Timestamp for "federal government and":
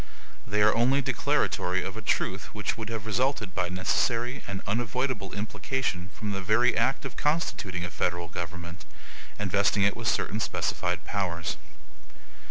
7.91-9.51